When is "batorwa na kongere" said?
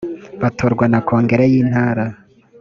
0.41-1.43